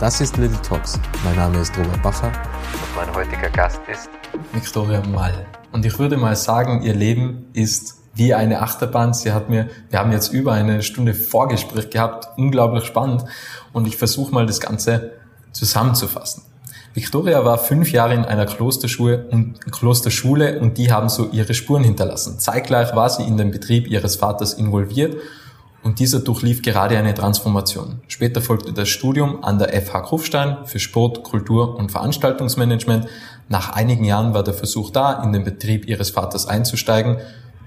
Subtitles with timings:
[0.00, 0.98] Das ist Little Talks.
[1.24, 4.10] Mein Name ist Robert Bacher und mein heutiger Gast ist
[4.52, 5.46] Victoria Mall.
[5.70, 9.14] Und ich würde mal sagen, ihr Leben ist wie eine Achterbahn.
[9.14, 13.24] Sie hat mir, wir haben jetzt über eine Stunde Vorgespräch gehabt, unglaublich spannend.
[13.72, 15.12] Und ich versuche mal das Ganze
[15.52, 16.42] zusammenzufassen.
[16.92, 21.84] Victoria war fünf Jahre in einer Klosterschule und, Klosterschule und die haben so ihre Spuren
[21.84, 22.40] hinterlassen.
[22.40, 25.16] Zeitgleich war sie in den Betrieb ihres Vaters involviert
[25.84, 28.00] und dieser durchlief gerade eine Transformation.
[28.08, 33.06] Später folgte das Studium an der FH Kufstein für Sport, Kultur und Veranstaltungsmanagement.
[33.50, 37.18] Nach einigen Jahren war der Versuch da, in den Betrieb ihres Vaters einzusteigen.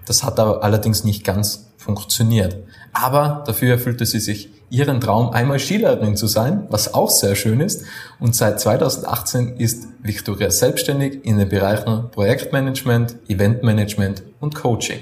[0.05, 2.57] Das hat aber allerdings nicht ganz funktioniert.
[2.91, 7.61] Aber dafür erfüllte sie sich ihren Traum, einmal Skilehrerin zu sein, was auch sehr schön
[7.61, 7.85] ist.
[8.19, 14.99] Und seit 2018 ist Victoria selbstständig in den Bereichen Projektmanagement, Eventmanagement und Coaching.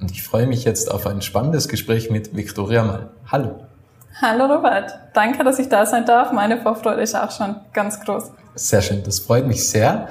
[0.00, 3.10] Und ich freue mich jetzt auf ein spannendes Gespräch mit Viktoria Mal.
[3.30, 3.66] Hallo.
[4.20, 6.32] Hallo Robert, danke, dass ich da sein darf.
[6.32, 8.30] Meine Vorfreude ist auch schon ganz groß.
[8.54, 10.08] Sehr schön, das freut mich sehr.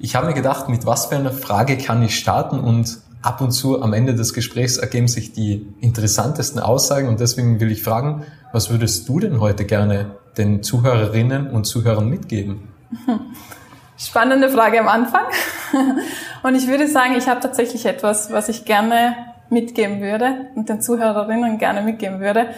[0.00, 3.52] Ich habe mir gedacht, mit was für einer Frage kann ich starten und ab und
[3.52, 8.24] zu am Ende des Gesprächs ergeben sich die interessantesten Aussagen und deswegen will ich fragen,
[8.52, 12.68] was würdest du denn heute gerne den Zuhörerinnen und Zuhörern mitgeben?
[14.04, 15.24] Spannende Frage am Anfang.
[16.42, 19.16] Und ich würde sagen, ich habe tatsächlich etwas, was ich gerne
[19.48, 22.48] mitgeben würde und den Zuhörerinnen gerne mitgeben würde.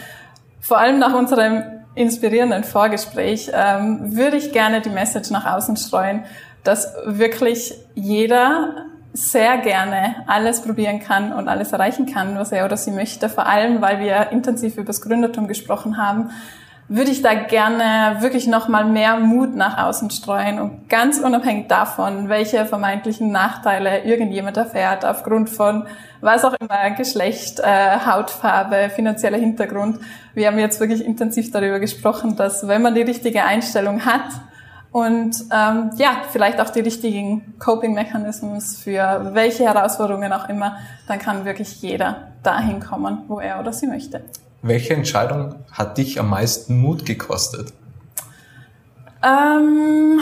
[0.61, 1.63] Vor allem nach unserem
[1.95, 6.25] inspirierenden Vorgespräch ähm, würde ich gerne die Message nach außen streuen,
[6.65, 12.77] dass wirklich jeder sehr gerne alles probieren kann und alles erreichen kann, was er oder
[12.77, 13.29] sie möchte.
[13.29, 16.31] Vor allem, weil wir intensiv über das Gründertum gesprochen haben,
[16.89, 22.29] würde ich da gerne wirklich nochmal mehr Mut nach außen streuen und ganz unabhängig davon,
[22.29, 25.87] welche vermeintlichen Nachteile irgendjemand erfährt, aufgrund von
[26.21, 29.99] was auch immer, Geschlecht, äh, Hautfarbe, finanzieller Hintergrund.
[30.35, 34.31] Wir haben jetzt wirklich intensiv darüber gesprochen, dass wenn man die richtige Einstellung hat
[34.93, 40.77] und ähm, ja, vielleicht auch die richtigen Coping-Mechanismus für welche Herausforderungen auch immer,
[41.09, 44.23] dann kann wirklich jeder dahin kommen, wo er oder sie möchte.
[44.67, 47.73] Welche Entscheidung hat dich am meisten Mut gekostet?
[49.23, 50.19] Ähm,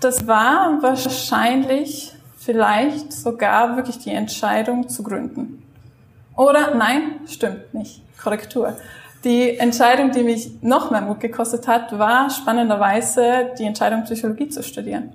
[0.00, 5.62] das war wahrscheinlich vielleicht sogar wirklich die Entscheidung zu gründen.
[6.36, 8.02] Oder nein, stimmt nicht.
[8.20, 8.76] Korrektur.
[9.22, 14.64] Die Entscheidung, die mich noch mehr Mut gekostet hat, war spannenderweise die Entscheidung, Psychologie zu
[14.64, 15.12] studieren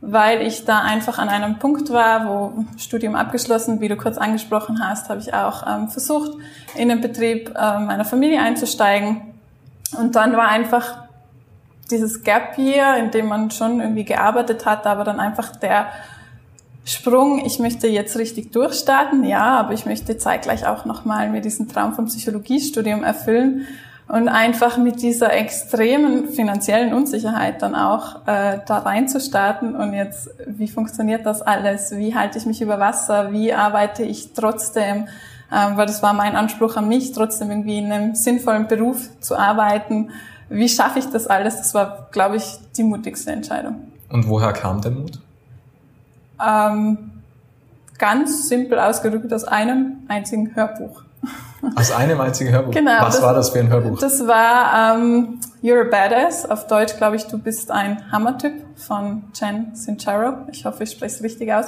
[0.00, 4.80] weil ich da einfach an einem Punkt war, wo Studium abgeschlossen, wie du kurz angesprochen
[4.82, 6.32] hast, habe ich auch ähm, versucht,
[6.74, 9.20] in den Betrieb äh, meiner Familie einzusteigen.
[9.98, 11.04] Und dann war einfach
[11.90, 15.88] dieses Gap hier, in dem man schon irgendwie gearbeitet hat, aber dann einfach der
[16.84, 21.68] Sprung, ich möchte jetzt richtig durchstarten, ja, aber ich möchte zeitgleich auch nochmal mir diesen
[21.68, 23.66] Traum vom Psychologiestudium erfüllen
[24.10, 30.66] und einfach mit dieser extremen finanziellen Unsicherheit dann auch äh, da reinzustarten und jetzt, wie
[30.66, 31.92] funktioniert das alles?
[31.92, 33.30] Wie halte ich mich über Wasser?
[33.30, 35.06] Wie arbeite ich trotzdem?
[35.52, 39.36] Ähm, weil das war mein Anspruch an mich, trotzdem irgendwie in einem sinnvollen Beruf zu
[39.38, 40.10] arbeiten.
[40.48, 41.58] Wie schaffe ich das alles?
[41.58, 43.76] Das war, glaube ich, die mutigste Entscheidung.
[44.08, 45.20] Und woher kam der Mut?
[46.44, 47.12] Ähm,
[47.96, 51.04] ganz simpel ausgedrückt aus einem einzigen Hörbuch.
[51.76, 52.72] Aus einem einzigen Hörbuch?
[52.72, 53.02] Genau.
[53.02, 53.98] Was das, war das für ein Hörbuch?
[53.98, 56.50] Das war ähm, You're a Badass.
[56.50, 60.46] Auf Deutsch glaube ich, du bist ein Hammertyp von Jen Sincero.
[60.50, 61.66] Ich hoffe, ich spreche es richtig aus.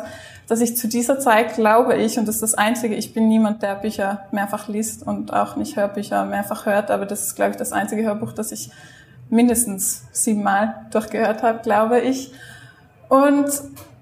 [0.49, 3.62] Dass ich zu dieser Zeit glaube ich, und das ist das Einzige, ich bin niemand,
[3.62, 7.56] der Bücher mehrfach liest und auch nicht Hörbücher mehrfach hört, aber das ist, glaube ich,
[7.58, 8.70] das einzige Hörbuch, das ich
[9.28, 12.32] mindestens siebenmal durchgehört habe, glaube ich.
[13.08, 13.46] Und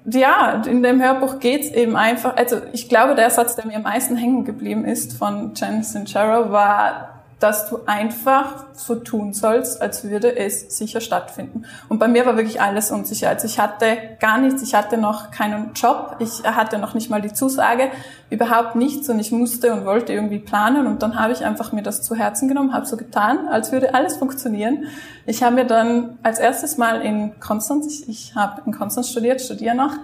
[0.05, 3.82] ja, in dem Hörbuch geht's eben einfach, also ich glaube, der Satz, der mir am
[3.82, 7.10] meisten hängen geblieben ist von Jen Sincero, war,
[7.41, 11.65] dass du einfach so tun sollst, als würde es sicher stattfinden.
[11.89, 13.31] Und bei mir war wirklich alles unsicher.
[13.31, 17.23] Also ich hatte gar nichts, ich hatte noch keinen Job, ich hatte noch nicht mal
[17.23, 17.91] die Zusage,
[18.29, 21.83] überhaupt nichts und ich musste und wollte irgendwie planen und dann habe ich einfach mir
[21.83, 24.85] das zu Herzen genommen, habe so getan, als würde alles funktionieren.
[25.25, 29.75] Ich habe mir dann als erstes Mal in Konstanz, ich, habe in Konstanz studiert, studiere
[29.75, 29.95] noch,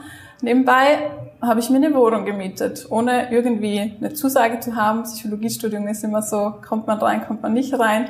[0.43, 1.11] Nebenbei
[1.41, 5.05] habe ich mir eine Wohnung gemietet, ohne irgendwie eine Zusage zu haben.
[5.05, 8.09] Psychologiestudium ist immer so, kommt man rein, kommt man nicht rein,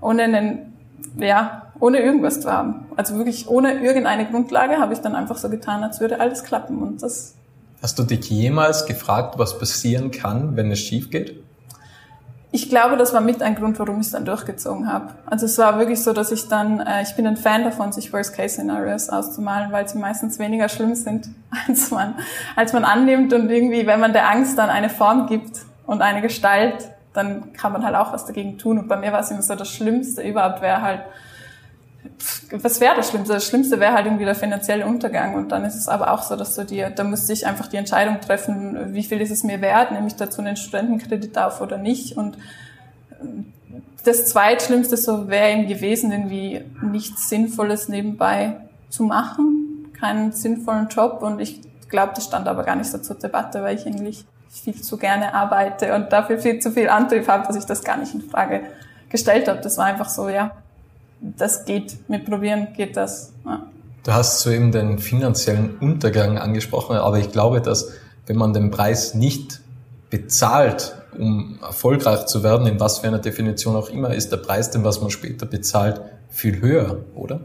[0.00, 0.72] ohne einen,
[1.16, 2.86] ja, ohne irgendwas zu haben.
[2.96, 6.82] Also wirklich ohne irgendeine Grundlage habe ich dann einfach so getan, als würde alles klappen
[6.82, 7.34] und das.
[7.80, 11.44] Hast du dich jemals gefragt, was passieren kann, wenn es schief geht?
[12.50, 15.10] Ich glaube, das war mit ein Grund, warum ich es dann durchgezogen habe.
[15.26, 18.12] Also es war wirklich so, dass ich dann, äh, ich bin ein Fan davon, sich
[18.12, 21.28] Worst-Case-Szenarios auszumalen, weil sie meistens weniger schlimm sind,
[21.68, 22.14] als man,
[22.56, 23.34] als man annimmt.
[23.34, 27.72] Und irgendwie, wenn man der Angst dann eine Form gibt und eine Gestalt, dann kann
[27.72, 28.78] man halt auch was dagegen tun.
[28.78, 31.02] Und bei mir war es immer so, das Schlimmste überhaupt wäre halt,
[32.50, 33.34] was wäre das Schlimmste?
[33.34, 35.34] Das Schlimmste wäre halt irgendwie der finanzielle Untergang.
[35.34, 37.76] Und dann ist es aber auch so, dass du dir, da müsste ich einfach die
[37.76, 41.78] Entscheidung treffen, wie viel ist es mir wert, nehme ich dazu einen Studentenkredit auf oder
[41.78, 42.16] nicht.
[42.16, 42.38] Und
[44.04, 48.56] das Zweitschlimmste so wäre eben gewesen, irgendwie nichts Sinnvolles nebenbei
[48.88, 51.22] zu machen, keinen sinnvollen Job.
[51.22, 54.80] Und ich glaube, das stand aber gar nicht so zur Debatte, weil ich eigentlich viel
[54.80, 58.14] zu gerne arbeite und dafür viel zu viel Antrieb habe, dass ich das gar nicht
[58.14, 58.62] in Frage
[59.10, 59.60] gestellt habe.
[59.60, 60.52] Das war einfach so, ja,
[61.20, 62.08] das geht.
[62.08, 63.32] Mit Probieren geht das.
[63.44, 63.66] Ja.
[64.04, 67.92] Du hast soeben den finanziellen Untergang angesprochen, aber ich glaube, dass
[68.26, 69.60] wenn man den Preis nicht
[70.10, 74.70] bezahlt, um erfolgreich zu werden, in was für einer Definition auch immer, ist der Preis,
[74.70, 76.00] den was man später bezahlt,
[76.30, 77.40] viel höher, oder?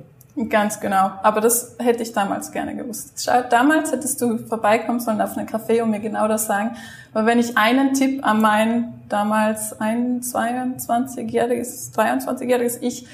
[0.50, 1.12] Ganz genau.
[1.22, 3.30] Aber das hätte ich damals gerne gewusst.
[3.50, 6.76] Damals hättest du vorbeikommen sollen auf einen Café und mir genau das sagen.
[7.14, 13.06] Weil wenn ich einen Tipp an mein damals ein 22-jähriges, 23-jähriges Ich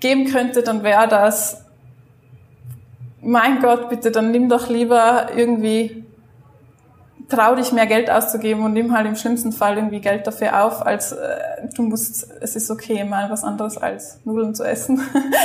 [0.00, 1.64] geben könnte, dann wäre das,
[3.20, 6.04] mein Gott, bitte, dann nimm doch lieber irgendwie,
[7.28, 10.84] trau dich mehr Geld auszugeben und nimm halt im schlimmsten Fall irgendwie Geld dafür auf,
[10.84, 11.36] als äh,
[11.74, 15.00] du musst, es ist okay, mal was anderes als Nudeln zu essen.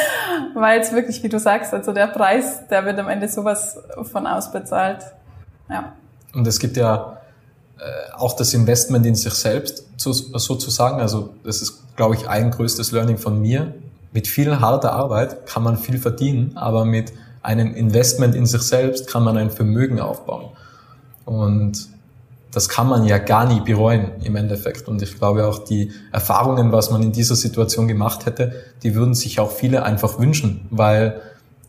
[0.53, 4.27] Weil es wirklich, wie du sagst, also der Preis, der wird am Ende sowas von
[4.27, 5.03] ausbezahlt.
[5.69, 5.94] Ja.
[6.33, 7.17] Und es gibt ja
[7.79, 11.01] äh, auch das Investment in sich selbst sozusagen.
[11.01, 13.73] Also das ist, glaube ich, ein größtes Learning von mir
[14.13, 17.12] mit viel harter Arbeit kann man viel verdienen, aber mit
[17.42, 20.50] einem Investment in sich selbst kann man ein Vermögen aufbauen.
[21.25, 21.89] Und
[22.51, 24.88] das kann man ja gar nie bereuen im Endeffekt.
[24.88, 29.15] Und ich glaube auch die Erfahrungen, was man in dieser Situation gemacht hätte, die würden
[29.15, 31.21] sich auch viele einfach wünschen, weil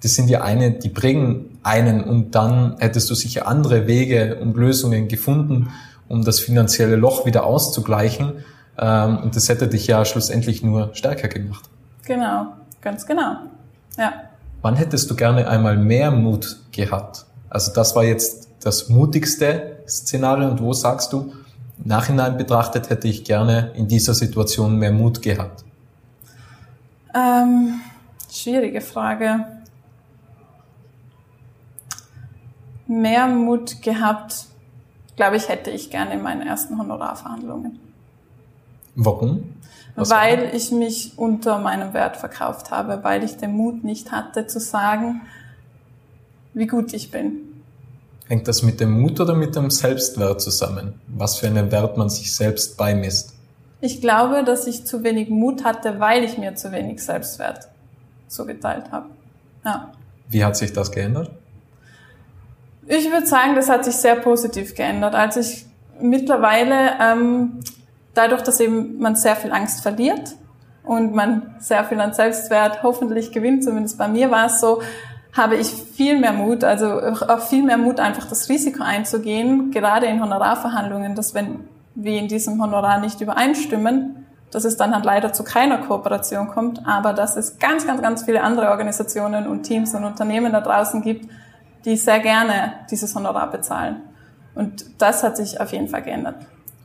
[0.03, 4.55] das sind ja eine, die bringen einen und dann hättest du sicher andere Wege und
[4.55, 5.71] Lösungen gefunden,
[6.09, 8.45] um das finanzielle Loch wieder auszugleichen.
[8.79, 11.71] Ähm, und das hätte dich ja schlussendlich nur stärker gemacht.
[12.05, 13.37] Genau, ganz genau.
[13.97, 14.13] Ja.
[14.63, 17.27] Wann hättest du gerne einmal mehr Mut gehabt?
[17.51, 21.35] Also das war jetzt das mutigste Szenario und wo sagst du,
[21.85, 25.65] nachhinein betrachtet hätte ich gerne in dieser Situation mehr Mut gehabt?
[27.15, 27.81] Ähm,
[28.33, 29.47] schwierige Frage.
[32.87, 34.47] Mehr Mut gehabt,
[35.17, 37.84] glaube ich, hätte ich gerne in meinen ersten Honorarverhandlungen.
[38.95, 39.55] Warum?
[39.97, 44.47] Was weil ich mich unter meinem Wert verkauft habe, weil ich den Mut nicht hatte
[44.47, 45.23] zu sagen,
[46.53, 47.63] wie gut ich bin.
[48.27, 50.95] Hängt das mit dem Mut oder mit dem Selbstwert zusammen?
[51.09, 53.35] Was für einen Wert man sich selbst beimisst?
[53.81, 57.69] Ich glaube, dass ich zu wenig Mut hatte, weil ich mir zu wenig Selbstwert
[58.29, 59.07] zugeteilt habe.
[59.65, 59.93] Ja.
[60.29, 61.31] Wie hat sich das geändert?
[62.87, 65.15] Ich würde sagen, das hat sich sehr positiv geändert.
[65.15, 65.67] Als ich
[66.01, 67.61] mittlerweile ähm,
[68.15, 70.37] dadurch, dass eben man sehr viel Angst verliert
[70.85, 74.81] und man sehr viel an Selbstwert hoffentlich gewinnt, zumindest bei mir war es so,
[75.33, 80.07] habe ich viel mehr Mut, also auch viel mehr Mut, einfach das Risiko einzugehen, gerade
[80.07, 85.33] in Honorarverhandlungen, dass wenn wir in diesem Honorar nicht übereinstimmen, dass es dann halt leider
[85.33, 89.95] zu keiner Kooperation kommt, aber dass es ganz, ganz, ganz viele andere Organisationen und Teams
[89.95, 91.29] und Unternehmen da draußen gibt,
[91.85, 94.03] die sehr gerne dieses Honorar bezahlen.
[94.55, 96.37] Und das hat sich auf jeden Fall geändert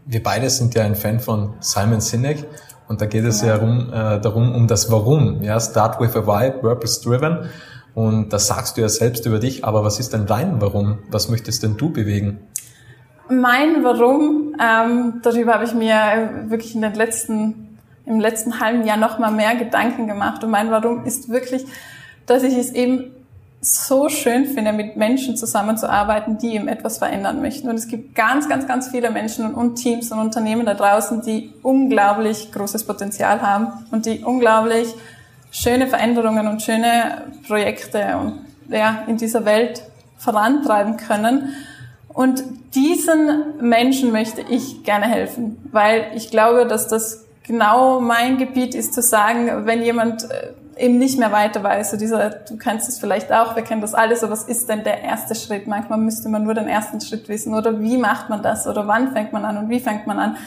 [0.09, 2.43] wir beide sind ja ein Fan von Simon Sinek
[2.87, 5.43] und da geht es ja, ja darum, äh, darum, um das Warum.
[5.43, 7.49] Ja, start with a why, purpose driven.
[7.93, 10.97] Und das sagst du ja selbst über dich, aber was ist denn dein Warum?
[11.11, 12.39] Was möchtest denn du bewegen?
[13.29, 18.97] Mein Warum, ähm, darüber habe ich mir wirklich in den letzten, im letzten halben Jahr
[18.97, 20.43] noch mal mehr Gedanken gemacht.
[20.43, 21.65] Und mein Warum ist wirklich,
[22.25, 23.11] dass ich es eben
[23.61, 27.69] so schön finde, mit Menschen zusammenzuarbeiten, die eben etwas verändern möchten.
[27.69, 31.53] Und es gibt ganz, ganz, ganz viele Menschen und Teams und Unternehmen da draußen, die
[31.61, 34.93] unglaublich großes Potenzial haben und die unglaublich
[35.51, 39.83] schöne Veränderungen und schöne Projekte und, ja, in dieser Welt
[40.17, 41.53] vorantreiben können.
[42.07, 42.43] Und
[42.75, 48.93] diesen Menschen möchte ich gerne helfen, weil ich glaube, dass das genau mein Gebiet ist
[48.93, 51.91] zu sagen, wenn jemand äh, eben nicht mehr weiter weiß.
[51.91, 54.83] So dieser, du kennst es vielleicht auch, wir kennen das alles, so was ist denn
[54.83, 55.67] der erste Schritt?
[55.67, 59.12] Manchmal müsste man nur den ersten Schritt wissen oder wie macht man das oder wann
[59.12, 60.38] fängt man an und wie fängt man an.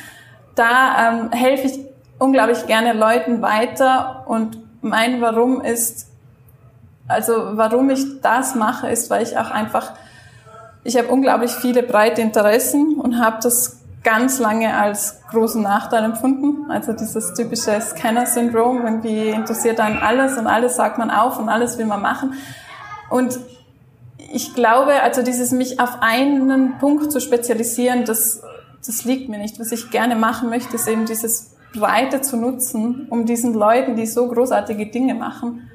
[0.55, 1.79] Da ähm, helfe ich
[2.19, 6.09] unglaublich gerne Leuten weiter und mein Warum ist,
[7.09, 9.93] also warum ich das mache, ist, weil ich auch einfach,
[10.83, 16.71] ich habe unglaublich viele breite Interessen und habe das ganz lange als großen Nachteil empfunden.
[16.71, 21.79] Also dieses typische Scanner-Syndrom, irgendwie interessiert einen alles und alles sagt man auf und alles
[21.79, 22.35] will man machen.
[23.11, 23.39] Und
[24.33, 28.43] ich glaube, also dieses mich auf einen Punkt zu spezialisieren, das,
[28.85, 29.61] das liegt mir nicht.
[29.61, 34.07] Was ich gerne machen möchte, ist eben dieses Breite zu nutzen, um diesen Leuten, die
[34.07, 35.71] so großartige Dinge machen,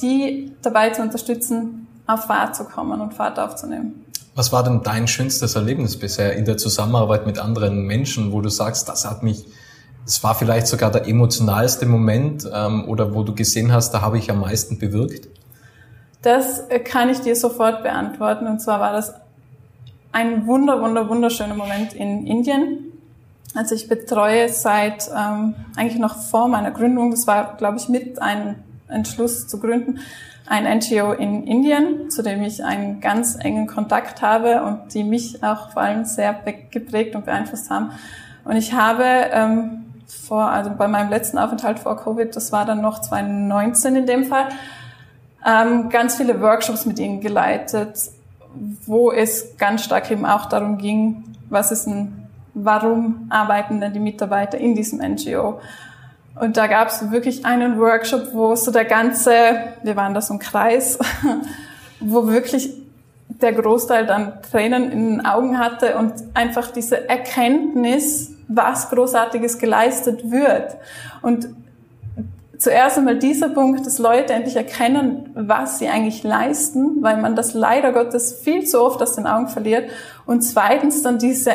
[0.00, 4.04] die dabei zu unterstützen, auf Fahrt zu kommen und Fahrt aufzunehmen.
[4.34, 8.48] Was war denn dein schönstes Erlebnis bisher in der Zusammenarbeit mit anderen Menschen, wo du
[8.48, 9.44] sagst, das hat mich,
[10.06, 14.18] es war vielleicht sogar der emotionalste Moment ähm, oder wo du gesehen hast, da habe
[14.18, 15.28] ich am meisten bewirkt?
[16.22, 18.46] Das kann ich dir sofort beantworten.
[18.46, 19.12] Und zwar war das
[20.12, 22.92] ein wunder, wunder, wunderschöner Moment in Indien.
[23.54, 28.20] Also ich betreue seit ähm, eigentlich noch vor meiner Gründung, das war, glaube ich, mit
[28.22, 28.56] einem
[28.88, 30.00] Entschluss zu gründen,
[30.46, 35.42] ein NGO in Indien, zu dem ich einen ganz engen Kontakt habe und die mich
[35.42, 36.36] auch vor allem sehr
[36.70, 37.92] geprägt und beeinflusst haben.
[38.44, 42.80] Und ich habe ähm, vor, also bei meinem letzten Aufenthalt vor Covid, das war dann
[42.80, 44.48] noch 2019 in dem Fall,
[45.46, 47.98] ähm, ganz viele Workshops mit ihnen geleitet,
[48.86, 54.00] wo es ganz stark eben auch darum ging, was ist ein, warum arbeiten denn die
[54.00, 55.60] Mitarbeiter in diesem NGO?
[56.34, 59.32] Und da gab es wirklich einen Workshop, wo so der ganze,
[59.82, 60.98] wir waren da so ein Kreis,
[62.00, 62.72] wo wirklich
[63.28, 70.30] der Großteil dann Tränen in den Augen hatte und einfach diese Erkenntnis, was Großartiges geleistet
[70.30, 70.76] wird.
[71.22, 71.48] Und
[72.58, 77.54] zuerst einmal dieser Punkt, dass Leute endlich erkennen, was sie eigentlich leisten, weil man das
[77.54, 79.90] leider Gottes viel zu oft aus den Augen verliert.
[80.26, 81.52] Und zweitens dann diese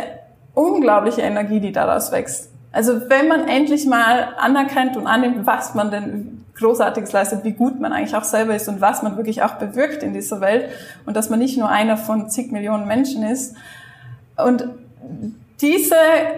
[0.53, 2.51] unglaubliche Energie, die daraus wächst.
[2.77, 7.79] Also wenn man endlich mal anerkennt und annimmt, was man denn Großartiges leistet, wie gut
[7.79, 10.69] man eigentlich auch selber ist und was man wirklich auch bewirkt in dieser Welt
[11.07, 13.55] und dass man nicht nur einer von zig Millionen Menschen ist.
[14.37, 14.69] Und
[15.59, 15.95] diese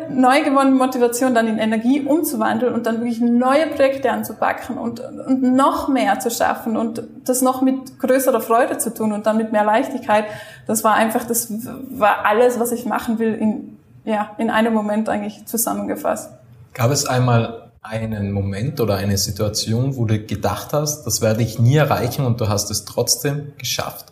[0.09, 5.43] neu gewonnene Motivation dann in Energie umzuwandeln und dann wirklich neue Projekte anzupacken und, und
[5.43, 9.51] noch mehr zu schaffen und das noch mit größerer Freude zu tun und dann mit
[9.51, 10.23] mehr Leichtigkeit,
[10.67, 11.51] das war einfach, das
[11.89, 16.31] war alles, was ich machen will in ja, in einem Moment eigentlich zusammengefasst.
[16.73, 21.59] Gab es einmal einen Moment oder eine Situation, wo du gedacht hast, das werde ich
[21.59, 24.11] nie erreichen und du hast es trotzdem geschafft?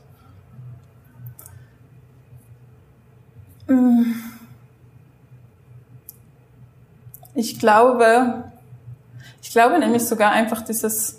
[3.67, 4.13] Mm.
[7.36, 8.46] Ich glaube,
[9.41, 11.16] ich glaube nämlich sogar einfach dieses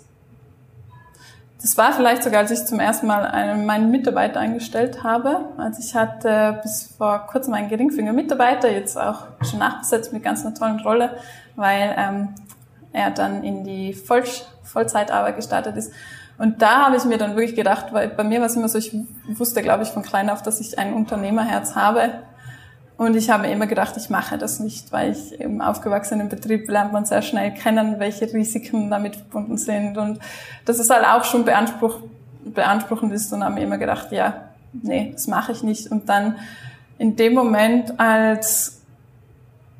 [1.61, 5.45] das war vielleicht sogar, als ich zum ersten Mal einen, meinen Mitarbeiter eingestellt habe.
[5.57, 10.45] Also ich hatte bis vor kurzem einen geringfügigen Mitarbeiter, jetzt auch schon nachbesetzt mit ganz
[10.45, 11.17] einer tollen Rolle,
[11.57, 12.29] weil ähm,
[12.93, 14.23] er dann in die Voll
[14.63, 15.91] Vollzeitarbeit gestartet ist.
[16.37, 18.77] Und da habe ich mir dann wirklich gedacht, weil bei mir war es immer so,
[18.77, 18.95] ich
[19.27, 22.21] wusste, glaube ich, von klein auf, dass ich ein Unternehmerherz habe
[22.99, 26.91] und ich habe immer gedacht, ich mache das nicht, weil ich im aufgewachsenen Betrieb lernt
[26.91, 29.97] man sehr schnell kennen, welche Risiken damit verbunden sind.
[29.97, 30.19] Und
[30.65, 32.01] dass es halt auch schon beanspruch,
[32.43, 35.89] beanspruchend ist und habe mir immer gedacht, ja, nee, das mache ich nicht.
[35.89, 36.39] Und dann
[36.97, 38.81] in dem Moment, als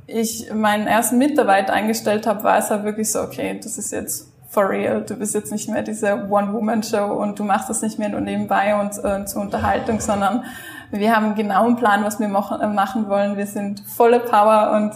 [0.08, 4.29] ich meinen ersten Mitarbeiter eingestellt habe, war es halt wirklich so, okay, das ist jetzt
[4.50, 5.02] for real.
[5.02, 8.80] Du bist jetzt nicht mehr diese One-Woman-Show und du machst das nicht mehr nur nebenbei
[8.80, 10.44] und äh, zur Unterhaltung, sondern
[10.92, 13.38] wir haben genau einen Plan, was wir äh, machen wollen.
[13.38, 14.94] Wir sind volle Power und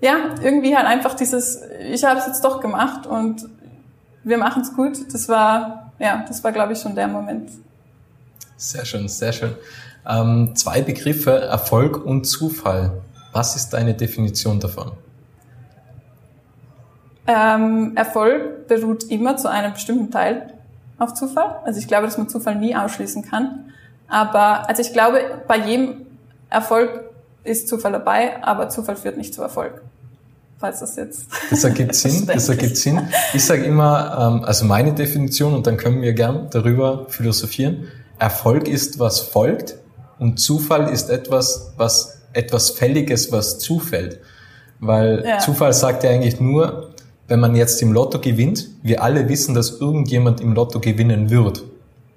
[0.00, 3.48] ja, irgendwie halt einfach dieses, ich habe es jetzt doch gemacht und
[4.24, 5.12] wir machen es gut.
[5.12, 7.50] Das war, ja, das war, glaube ich, schon der Moment.
[8.58, 9.54] Sehr schön, sehr schön.
[10.06, 13.02] Ähm, zwei Begriffe, Erfolg und Zufall.
[13.32, 14.92] Was ist deine Definition davon?
[17.26, 20.52] Ähm, Erfolg beruht immer zu einem bestimmten Teil
[20.98, 21.60] auf Zufall.
[21.64, 23.72] Also ich glaube, dass man Zufall nie ausschließen kann.
[24.08, 26.06] Aber also ich glaube, bei jedem
[26.50, 27.06] Erfolg
[27.44, 29.82] ist Zufall dabei, aber Zufall führt nicht zu Erfolg.
[30.58, 31.26] falls das jetzt.
[31.50, 33.08] Das ergibt Sinn, das ergibt Sinn.
[33.34, 37.88] Ich sage immer, ähm, also meine Definition, und dann können wir gern darüber philosophieren.
[38.18, 39.76] Erfolg ist, was folgt,
[40.18, 44.20] und Zufall ist etwas, was etwas Fälliges, was zufällt.
[44.80, 45.38] Weil ja.
[45.38, 46.85] Zufall sagt ja eigentlich nur,
[47.28, 51.64] wenn man jetzt im Lotto gewinnt, wir alle wissen, dass irgendjemand im Lotto gewinnen wird.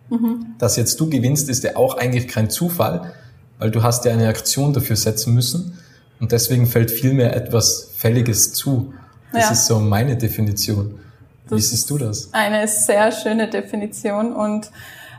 [0.10, 0.56] Mhm.
[0.58, 3.14] Dass jetzt du gewinnst, ist ja auch eigentlich kein Zufall,
[3.58, 5.78] weil du hast ja eine Aktion dafür setzen müssen
[6.20, 8.94] und deswegen fällt vielmehr etwas Fälliges zu.
[9.32, 9.52] Das ja.
[9.52, 11.00] ist so meine Definition.
[11.48, 12.30] Wie das siehst du das?
[12.34, 14.72] Eine sehr schöne Definition und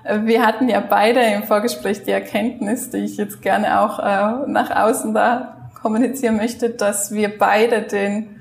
[0.04, 4.50] äh, wir hatten ja beide im Vorgespräch die Erkenntnis, die ich jetzt gerne auch äh,
[4.50, 8.39] nach außen da kommunizieren möchte, dass wir beide den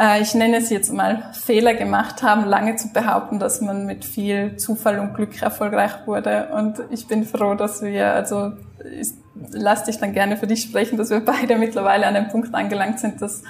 [0.00, 4.04] äh, ich nenne es jetzt mal, Fehler gemacht haben, lange zu behaupten, dass man mit
[4.04, 6.48] viel Zufall und Glück erfolgreich wurde.
[6.54, 8.52] Und ich bin froh, dass wir, also
[8.98, 9.10] ich,
[9.52, 12.98] lass dich dann gerne für dich sprechen, dass wir beide mittlerweile an dem Punkt angelangt
[12.98, 13.42] sind, dass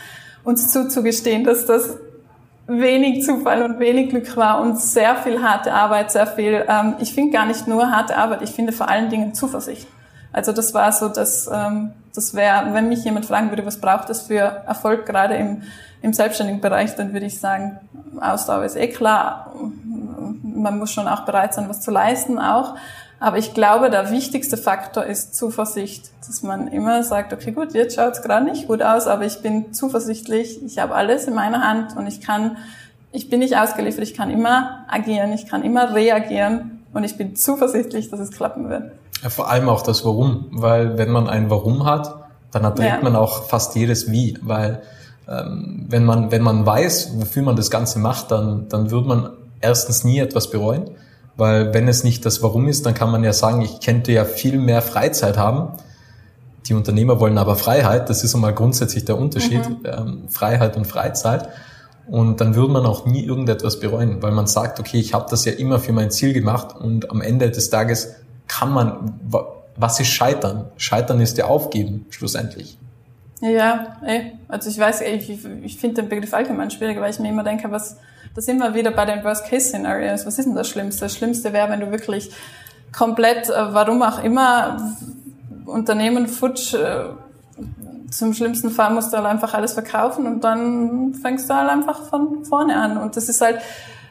[0.42, 1.98] uns zuzugestehen, dass das
[2.66, 7.14] wenig Zufall und wenig Glück war und sehr viel harte Arbeit, sehr viel, ähm, ich
[7.14, 9.86] finde gar nicht nur harte Arbeit, ich finde vor allen Dingen Zuversicht.
[10.32, 14.10] Also das war so, dass ähm, das wäre, wenn mich jemand fragen würde, was braucht
[14.10, 15.62] es für Erfolg gerade im
[16.02, 17.78] im selbstständigen Bereich, dann würde ich sagen,
[18.20, 19.52] Ausdauer ist eh klar.
[20.42, 22.74] Man muss schon auch bereit sein, was zu leisten auch.
[23.22, 27.96] Aber ich glaube, der wichtigste Faktor ist Zuversicht, dass man immer sagt, okay, gut, jetzt
[27.96, 31.60] schaut es gerade nicht gut aus, aber ich bin zuversichtlich, ich habe alles in meiner
[31.60, 32.56] Hand und ich kann,
[33.12, 37.36] ich bin nicht ausgeliefert, ich kann immer agieren, ich kann immer reagieren und ich bin
[37.36, 38.90] zuversichtlich, dass es klappen wird.
[39.22, 42.14] Ja, vor allem auch das Warum, weil wenn man ein Warum hat,
[42.52, 43.02] dann erträgt ja.
[43.02, 44.80] man auch fast jedes Wie, weil
[45.30, 49.30] ähm, wenn man, wenn man weiß, wofür man das Ganze macht, dann, dann wird man
[49.60, 50.90] erstens nie etwas bereuen,
[51.36, 54.24] weil wenn es nicht das Warum ist, dann kann man ja sagen, ich könnte ja
[54.24, 55.78] viel mehr Freizeit haben.
[56.66, 59.78] Die Unternehmer wollen aber Freiheit, das ist einmal grundsätzlich der Unterschied, mhm.
[59.84, 61.48] ähm, Freiheit und Freizeit.
[62.08, 65.44] Und dann würde man auch nie irgendetwas bereuen, weil man sagt, okay, ich habe das
[65.44, 68.16] ja immer für mein Ziel gemacht und am Ende des Tages
[68.48, 69.20] kann man,
[69.76, 70.66] was ist Scheitern?
[70.76, 72.78] Scheitern ist ja Aufgeben, schlussendlich.
[73.40, 74.38] Ja, ey.
[74.48, 77.70] Also ich weiß, ich, ich finde den Begriff allgemein schwierig, weil ich mir immer denke,
[77.70, 77.96] was,
[78.34, 80.26] da sind wir wieder bei den Worst-Case-Szenarios.
[80.26, 81.06] Was ist denn das Schlimmste?
[81.06, 82.30] Das Schlimmste wäre, wenn du wirklich
[82.92, 84.94] komplett, äh, warum auch immer,
[85.64, 87.04] Unternehmen futsch, äh,
[88.10, 92.02] zum schlimmsten Fall musst du halt einfach alles verkaufen und dann fängst du halt einfach
[92.08, 92.96] von vorne an.
[92.96, 93.60] Und das ist halt,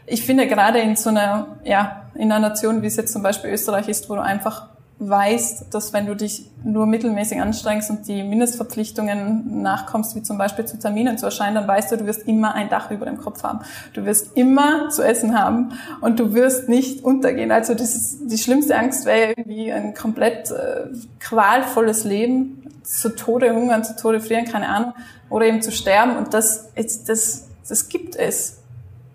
[0.05, 3.51] ich finde gerade in so einer, ja, in einer Nation, wie es jetzt zum Beispiel
[3.51, 4.67] Österreich ist, wo du einfach
[4.99, 10.65] weißt, dass wenn du dich nur mittelmäßig anstrengst und die Mindestverpflichtungen nachkommst, wie zum Beispiel
[10.65, 13.43] zu Terminen zu erscheinen, dann weißt du, du wirst immer ein Dach über dem Kopf
[13.43, 13.61] haben.
[13.93, 15.69] Du wirst immer zu essen haben
[16.01, 17.51] und du wirst nicht untergehen.
[17.51, 20.87] Also das die schlimmste Angst wäre irgendwie ein komplett äh,
[21.19, 24.93] qualvolles Leben, zu Tode hungern, zu Tode frieren, keine Ahnung,
[25.29, 26.17] oder eben zu sterben.
[26.17, 26.69] Und das,
[27.05, 28.57] das, das gibt es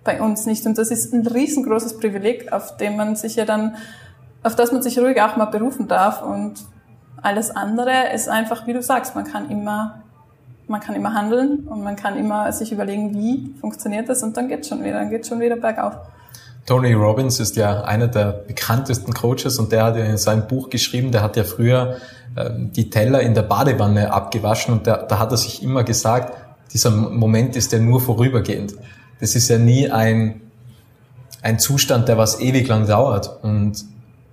[0.05, 0.65] bei uns nicht.
[0.67, 3.77] Und das ist ein riesengroßes Privileg, auf dem man sich ja dann
[4.45, 6.23] auf das man sich ruhig auch mal berufen darf.
[6.23, 6.55] Und
[7.21, 10.03] alles andere ist einfach, wie du sagst, man kann immer,
[10.69, 14.49] man kann immer handeln und man kann immer sich überlegen, wie funktioniert das und dann
[14.49, 15.95] geht's schon wieder, dann geht's schon wieder bergauf.
[16.67, 20.71] Tony Robbins ist ja einer der bekanntesten Coaches und der hat ja in seinem Buch
[20.71, 21.97] geschrieben, der hat ja früher
[22.37, 26.33] äh, die Teller in der Badewanne abgewaschen und der, da hat er sich immer gesagt,
[26.73, 28.75] dieser Moment ist ja nur vorübergehend.
[29.21, 30.41] Das ist ja nie ein,
[31.43, 33.43] ein Zustand, der was ewig lang dauert.
[33.43, 33.85] Und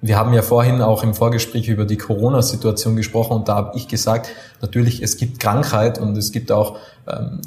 [0.01, 3.87] wir haben ja vorhin auch im Vorgespräch über die Corona-Situation gesprochen und da habe ich
[3.87, 4.29] gesagt,
[4.61, 7.39] natürlich, es gibt Krankheit und es gibt auch ähm,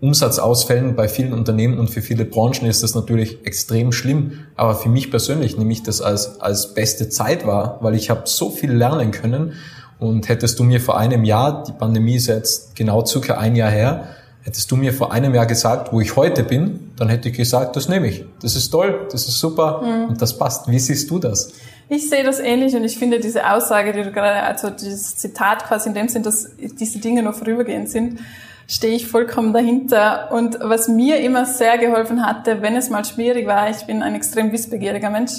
[0.00, 4.32] Umsatzausfällen bei vielen Unternehmen und für viele Branchen ist das natürlich extrem schlimm.
[4.56, 8.22] Aber für mich persönlich nehme ich das als, als beste Zeit wahr, weil ich habe
[8.24, 9.52] so viel lernen können.
[10.00, 13.70] Und hättest du mir vor einem Jahr, die Pandemie ist jetzt genau circa ein Jahr
[13.70, 14.08] her,
[14.42, 17.76] hättest du mir vor einem Jahr gesagt, wo ich heute bin, dann hätte ich gesagt,
[17.76, 18.24] das nehme ich.
[18.40, 20.08] Das ist toll, das ist super mhm.
[20.08, 20.68] und das passt.
[20.68, 21.52] Wie siehst du das?
[21.88, 25.64] Ich sehe das ähnlich und ich finde diese Aussage, die du gerade, also dieses Zitat
[25.64, 28.20] quasi in dem Sinn, dass diese Dinge nur vorübergehend sind,
[28.66, 30.32] stehe ich vollkommen dahinter.
[30.32, 34.14] Und was mir immer sehr geholfen hatte, wenn es mal schwierig war, ich bin ein
[34.14, 35.32] extrem wissbegieriger Mensch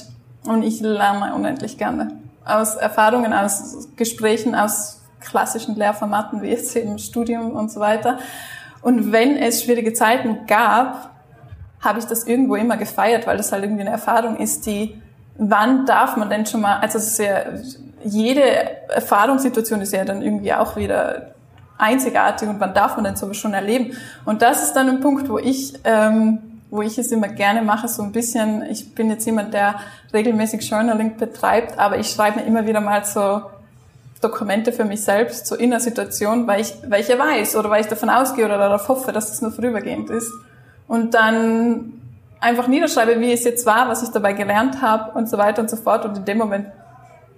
[0.45, 2.11] und ich lerne unendlich gerne.
[2.45, 8.19] Aus Erfahrungen, aus Gesprächen, aus klassischen Lehrformaten wie jetzt im Studium und so weiter.
[8.81, 11.11] Und wenn es schwierige Zeiten gab,
[11.79, 15.01] habe ich das irgendwo immer gefeiert, weil das halt irgendwie eine Erfahrung ist, die
[15.37, 17.43] wann darf man denn schon mal, also es ist ja,
[18.03, 18.43] jede
[18.89, 21.33] Erfahrungssituation ist ja dann irgendwie auch wieder
[21.77, 23.97] einzigartig und wann darf man denn sowas schon erleben?
[24.25, 27.87] Und das ist dann ein Punkt, wo ich, ähm, wo ich es immer gerne mache,
[27.87, 29.75] so ein bisschen, ich bin jetzt jemand, der
[30.13, 33.41] regelmäßig Journaling betreibt, aber ich schreibe mir immer wieder mal so
[34.21, 37.69] Dokumente für mich selbst, so in der Situation, weil ich, weil ich ja weiß oder
[37.69, 40.31] weil ich davon ausgehe oder darauf hoffe, dass das nur vorübergehend ist.
[40.87, 41.93] Und dann
[42.43, 45.69] einfach niederschreibe, wie es jetzt war, was ich dabei gelernt habe und so weiter und
[45.69, 46.67] so fort und in dem Moment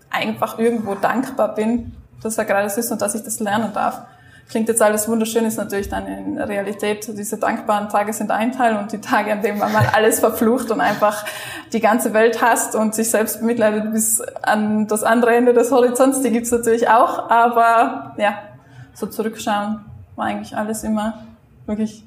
[0.10, 4.02] einfach irgendwo dankbar bin, dass er gerade ist und dass ich das lernen darf.
[4.50, 8.78] Klingt jetzt alles wunderschön, ist natürlich dann in Realität, diese dankbaren Tage sind ein Teil
[8.78, 11.26] und die Tage, an denen man mal alles verflucht und einfach
[11.74, 16.22] die ganze Welt hasst und sich selbst bemitleidet bis an das andere Ende des Horizonts,
[16.22, 18.38] die gibt's natürlich auch, aber ja,
[18.94, 21.26] so zurückschauen war eigentlich alles immer
[21.66, 22.05] wirklich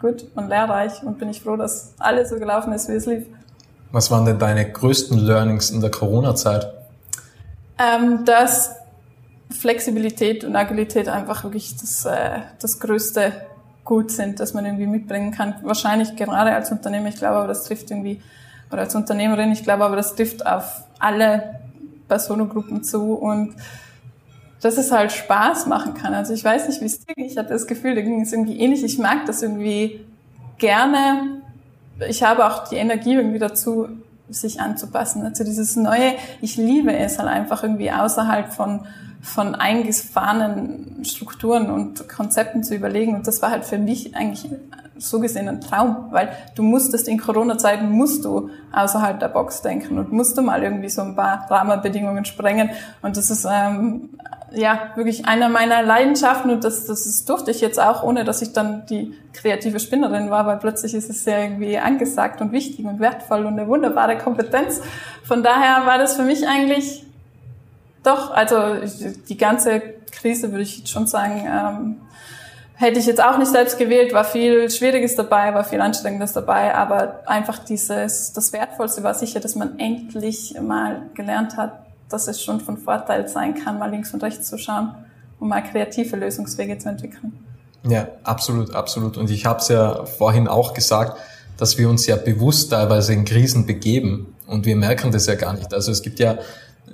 [0.00, 3.24] gut und lehrreich und bin ich froh, dass alles so gelaufen ist, wie es lief.
[3.90, 6.72] Was waren denn deine größten Learnings in der Corona-Zeit?
[7.78, 8.72] Ähm, dass
[9.50, 13.32] Flexibilität und Agilität einfach wirklich das, äh, das größte
[13.84, 15.54] Gut sind, das man irgendwie mitbringen kann.
[15.62, 18.20] Wahrscheinlich gerade als Unternehmer, ich glaube aber, das trifft irgendwie,
[18.70, 21.60] oder als Unternehmerin, ich glaube aber, das trifft auf alle
[22.06, 23.54] Personengruppen zu und
[24.60, 26.14] dass es halt Spaß machen kann.
[26.14, 27.26] Also ich weiß nicht, wie es dir ging.
[27.26, 28.82] Ich hatte das Gefühl, da ging es irgendwie ähnlich.
[28.82, 30.04] Ich mag das irgendwie
[30.58, 31.42] gerne.
[32.08, 33.88] Ich habe auch die Energie irgendwie dazu,
[34.28, 35.24] sich anzupassen.
[35.24, 38.86] Also dieses Neue, ich liebe es halt einfach irgendwie außerhalb von,
[39.20, 43.14] von eingefahrenen Strukturen und Konzepten zu überlegen.
[43.16, 44.48] Und das war halt für mich eigentlich
[44.98, 49.98] so gesehen ein Traum, weil du musstest in Corona-Zeiten musst du außerhalb der Box denken
[49.98, 52.70] und musst du mal irgendwie so ein paar Rahmenbedingungen sprengen.
[53.00, 54.10] Und das ist ähm,
[54.52, 58.42] ja wirklich einer meiner Leidenschaften und das, das ist, durfte ich jetzt auch, ohne dass
[58.42, 62.84] ich dann die kreative Spinnerin war, weil plötzlich ist es ja irgendwie angesagt und wichtig
[62.84, 64.80] und wertvoll und eine wunderbare Kompetenz.
[65.22, 67.04] Von daher war das für mich eigentlich
[68.08, 68.76] doch, also
[69.28, 71.96] die ganze Krise würde ich schon sagen, ähm,
[72.74, 76.74] hätte ich jetzt auch nicht selbst gewählt, war viel Schwieriges dabei, war viel Anstrengendes dabei,
[76.74, 82.42] aber einfach dieses, das Wertvollste war sicher, dass man endlich mal gelernt hat, dass es
[82.42, 84.94] schon von Vorteil sein kann, mal links und rechts zu schauen
[85.40, 87.44] und mal kreative Lösungswege zu entwickeln.
[87.86, 89.16] Ja, absolut, absolut.
[89.16, 91.18] Und ich habe es ja vorhin auch gesagt,
[91.56, 95.52] dass wir uns ja bewusst teilweise in Krisen begeben und wir merken das ja gar
[95.52, 95.74] nicht.
[95.74, 96.38] Also es gibt ja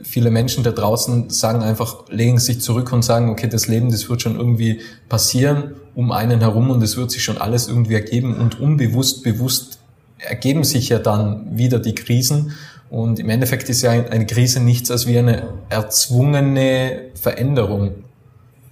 [0.03, 4.09] viele Menschen da draußen sagen einfach, legen sich zurück und sagen, okay, das Leben, das
[4.09, 8.37] wird schon irgendwie passieren um einen herum und es wird sich schon alles irgendwie ergeben
[8.37, 9.79] und unbewusst, bewusst
[10.19, 12.53] ergeben sich ja dann wieder die Krisen
[12.91, 17.93] und im Endeffekt ist ja eine Krise nichts als wie eine erzwungene Veränderung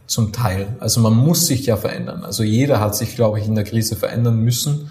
[0.06, 0.76] zum Teil.
[0.78, 2.22] Also man muss sich ja verändern.
[2.24, 4.90] Also jeder hat sich, glaube ich, in der Krise verändern müssen.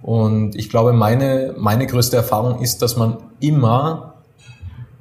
[0.00, 4.11] Und ich glaube, meine, meine größte Erfahrung ist, dass man immer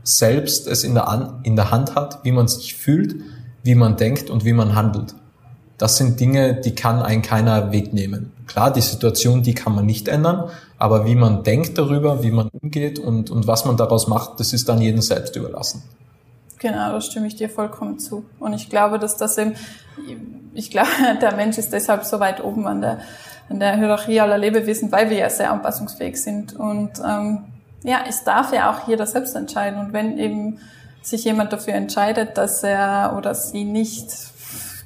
[0.04, 3.16] selbst es in der, in der Hand hat, wie man sich fühlt,
[3.64, 5.16] wie man denkt und wie man handelt.
[5.78, 8.32] Das sind Dinge, die kann ein keiner wegnehmen.
[8.46, 12.50] Klar, die Situation, die kann man nicht ändern, aber wie man denkt darüber, wie man
[12.50, 15.84] umgeht und, und was man daraus macht, das ist dann jedem selbst überlassen.
[16.60, 18.24] Genau, da stimme ich dir vollkommen zu.
[18.40, 19.56] Und ich glaube, dass das eben,
[20.54, 20.90] ich glaube,
[21.22, 23.00] der Mensch ist deshalb so weit oben an der,
[23.50, 26.56] an der Hierarchie aller Lebewesen, weil wir ja sehr anpassungsfähig sind.
[26.56, 27.40] Und ähm,
[27.84, 29.80] ja, es darf ja auch jeder selbst entscheiden.
[29.80, 30.60] Und wenn eben
[31.02, 34.10] sich jemand dafür entscheidet, dass er oder sie nicht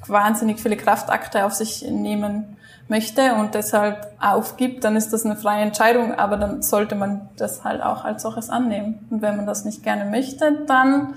[0.06, 2.56] wahnsinnig viele Kraftakte auf sich nehmen
[2.88, 7.64] möchte und deshalb aufgibt, dann ist das eine freie Entscheidung, aber dann sollte man das
[7.64, 9.06] halt auch als solches annehmen.
[9.10, 11.14] Und wenn man das nicht gerne möchte, dann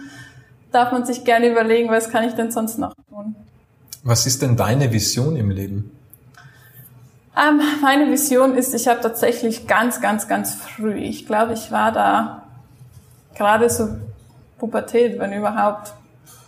[0.71, 3.35] darf man sich gerne überlegen, was kann ich denn sonst noch tun.
[4.03, 5.91] Was ist denn deine Vision im Leben?
[7.39, 11.91] Ähm, meine Vision ist, ich habe tatsächlich ganz, ganz, ganz früh, ich glaube, ich war
[11.91, 12.43] da
[13.35, 13.89] gerade so
[14.57, 15.93] Pubertät, wenn überhaupt,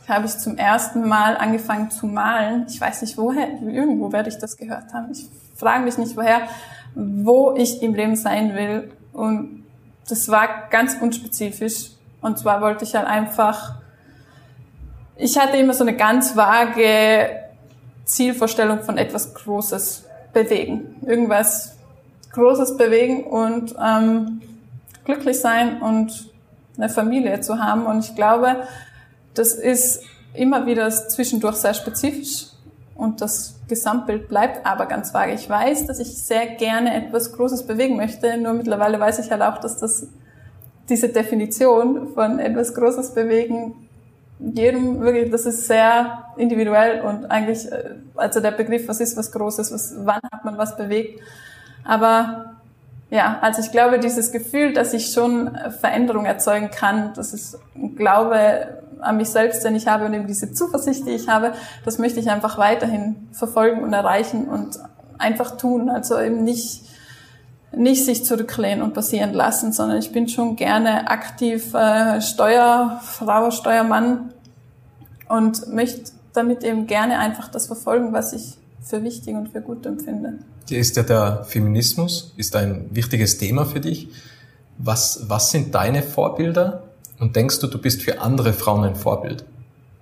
[0.10, 2.66] habe ich zum ersten Mal angefangen zu malen.
[2.68, 5.12] Ich weiß nicht woher, irgendwo werde ich das gehört haben.
[5.12, 6.42] Ich frage mich nicht woher,
[6.96, 8.92] wo ich im Leben sein will.
[9.14, 9.64] Und
[10.10, 11.92] das war ganz unspezifisch.
[12.20, 13.76] Und zwar wollte ich halt einfach,
[15.16, 17.30] ich hatte immer so eine ganz vage
[18.04, 20.96] Zielvorstellung von etwas Großes bewegen.
[21.06, 21.76] Irgendwas
[22.32, 24.42] Großes bewegen und ähm,
[25.04, 26.32] glücklich sein und
[26.78, 27.86] eine Familie zu haben.
[27.86, 28.68] Und ich glaube,
[29.34, 32.48] das ist immer wieder zwischendurch sehr spezifisch
[32.96, 35.34] und das Gesamtbild bleibt aber ganz vage.
[35.34, 39.42] Ich weiß, dass ich sehr gerne etwas Großes bewegen möchte, nur mittlerweile weiß ich halt
[39.42, 40.08] auch, dass das
[40.90, 43.74] diese Definition von etwas Großes bewegen
[44.54, 49.32] jedem wirklich, das ist sehr individuell und eigentlich, äh, also der Begriff, was ist was
[49.32, 51.22] Großes, was, wann hat man was bewegt.
[51.84, 52.56] Aber
[53.10, 57.96] ja, also ich glaube, dieses Gefühl, dass ich schon Veränderung erzeugen kann, das ist ein
[57.96, 61.98] Glaube an mich selbst, den ich habe und eben diese Zuversicht, die ich habe, das
[61.98, 64.80] möchte ich einfach weiterhin verfolgen und erreichen und
[65.18, 65.90] einfach tun.
[65.90, 66.84] Also eben nicht,
[67.76, 74.34] nicht sich zurücklehnen und passieren lassen, sondern ich bin schon gerne aktiv äh, Steuerfrau, Steuermann
[75.30, 79.86] und möchte damit eben gerne einfach das verfolgen, was ich für wichtig und für gut
[79.86, 80.40] empfinde.
[80.70, 84.10] Ist ja der Feminismus ist ein wichtiges Thema für dich.
[84.78, 86.84] Was, was sind deine Vorbilder?
[87.20, 89.46] Und denkst du, du bist für andere Frauen ein Vorbild?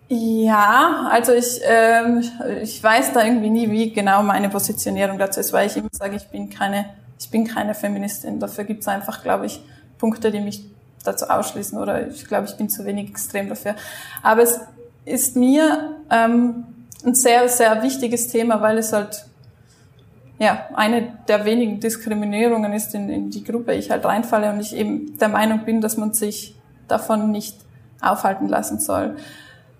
[0.08, 2.24] Ja, also ich, ähm,
[2.64, 6.16] ich weiß da irgendwie nie, wie genau meine Positionierung dazu ist, weil ich immer sage,
[6.16, 6.86] ich bin keine,
[7.20, 8.40] ich bin keine Feministin.
[8.40, 9.62] Dafür gibt es einfach, glaube ich,
[9.98, 10.64] Punkte, die mich
[11.04, 13.76] dazu ausschließen oder ich glaube, ich bin zu wenig extrem dafür.
[14.24, 14.60] Aber es
[15.06, 16.66] ist mir ähm,
[17.06, 19.26] ein sehr, sehr wichtiges Thema, weil es halt
[20.40, 24.74] ja, eine der wenigen Diskriminierungen ist, in, in die Gruppe ich halt reinfalle und ich
[24.74, 26.56] eben der Meinung bin, dass man sich
[26.88, 27.58] davon nicht
[28.02, 29.18] aufhalten lassen soll.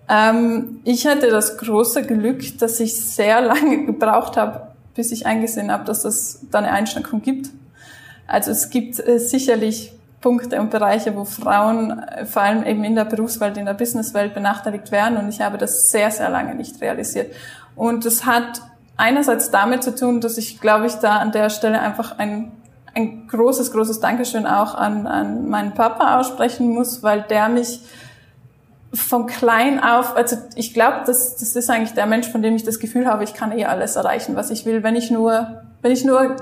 [0.08, 5.70] Ähm, ich hatte das große Glück, dass ich sehr lange gebraucht habe, bis ich eingesehen
[5.70, 7.50] habe, dass es da eine Einschränkung gibt.
[8.26, 12.94] Also es gibt äh, sicherlich Punkte und Bereiche, wo Frauen äh, vor allem eben in
[12.94, 16.80] der Berufswelt, in der Businesswelt benachteiligt werden und ich habe das sehr, sehr lange nicht
[16.80, 17.32] realisiert.
[17.74, 18.60] Und das hat
[18.96, 22.52] einerseits damit zu tun, dass ich, glaube ich, da an der Stelle einfach ein,
[22.94, 27.80] ein großes, großes Dankeschön auch an, an meinen Papa aussprechen muss, weil der mich
[28.92, 32.64] von klein auf, also ich glaube, das, das ist eigentlich der Mensch, von dem ich
[32.64, 35.92] das Gefühl habe, ich kann eh alles erreichen, was ich will, wenn ich nur, wenn
[35.92, 36.36] ich nur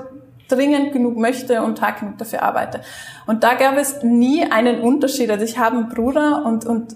[0.47, 2.81] dringend genug möchte und tag genug dafür arbeite.
[3.27, 5.29] Und da gab es nie einen Unterschied.
[5.29, 6.95] Also ich habe einen Bruder und, und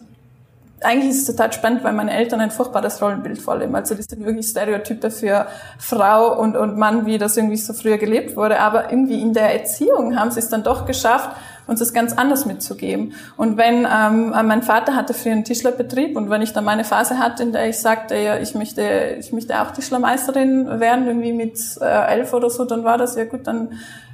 [0.82, 3.76] eigentlich ist es total spannend, weil meine Eltern ein furchtbares Rollenbild vorleben.
[3.76, 7.98] Also die sind wirklich Stereotype für Frau und, und Mann, wie das irgendwie so früher
[7.98, 8.60] gelebt wurde.
[8.60, 11.30] Aber irgendwie in der Erziehung haben sie es dann doch geschafft,
[11.68, 13.14] uns das ganz anders mitzugeben.
[13.38, 17.20] Und wenn ähm, mein Vater hatte früher einen Tischlerbetrieb und wenn ich dann meine Phase
[17.20, 21.60] hatte, in der ich sagte, ja, ich möchte, ich möchte auch Tischlermeisterin werden, irgendwie mit
[21.82, 23.70] äh, elf oder so, dann war das ja gut, dann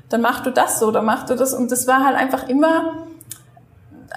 [0.10, 1.54] dann mach du das so, dann mach du das.
[1.54, 3.06] Und das war halt einfach immer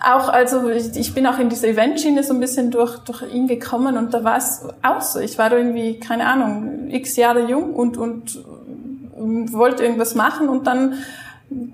[0.02, 3.46] auch, also ich, ich bin auch in diese Eventschiene so ein bisschen durch, durch ihn
[3.46, 5.20] gekommen und da war es auch so.
[5.20, 8.42] Ich war da irgendwie, keine Ahnung, x Jahre jung und, und,
[9.14, 10.94] und wollte irgendwas machen und dann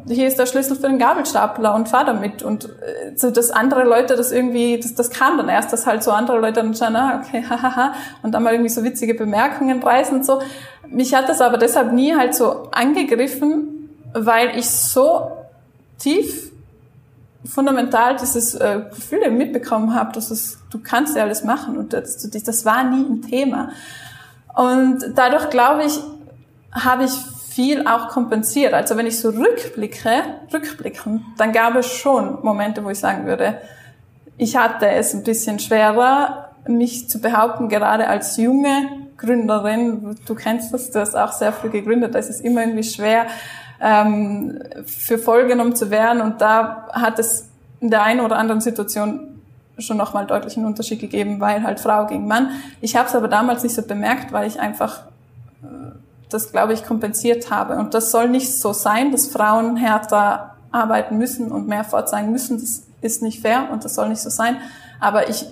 [0.09, 2.43] hier ist der Schlüssel für den Gabelstapler und fahr damit.
[2.43, 6.03] Und äh, so, dass andere Leute das irgendwie, das, das kam dann erst, dass halt
[6.03, 9.83] so andere Leute dann schauen, ah, okay, hahaha, und dann mal irgendwie so witzige Bemerkungen
[9.83, 10.41] reißen und so.
[10.89, 15.31] Mich hat das aber deshalb nie halt so angegriffen, weil ich so
[15.99, 16.51] tief
[17.45, 22.29] fundamental dieses äh, Gefühl mitbekommen habe, dass es, du kannst ja alles machen und das,
[22.29, 23.71] das war nie ein Thema.
[24.55, 26.01] Und dadurch glaube ich,
[26.73, 27.13] habe ich
[27.59, 28.73] viel auch kompensiert.
[28.73, 30.23] Also wenn ich so rückblicke,
[30.55, 33.59] rückblicken, dann gab es schon Momente, wo ich sagen würde,
[34.37, 40.17] ich hatte es ein bisschen schwerer, mich zu behaupten, gerade als junge Gründerin.
[40.25, 43.27] Du kennst das, du hast auch sehr früh gegründet, da ist es immer irgendwie schwer,
[43.81, 46.23] ähm, für voll genommen zu werden.
[46.23, 47.49] Und da hat es
[47.81, 49.41] in der einen oder anderen Situation
[49.79, 52.51] schon nochmal deutlich einen Unterschied gegeben, weil halt Frau gegen Mann.
[52.81, 55.07] Ich habe es aber damals nicht so bemerkt, weil ich einfach
[55.65, 57.77] äh, das, glaube ich, kompensiert habe.
[57.77, 62.61] Und das soll nicht so sein, dass Frauen härter arbeiten müssen und mehr vorzeigen müssen.
[62.61, 64.57] Das ist nicht fair und das soll nicht so sein.
[65.01, 65.47] Aber ich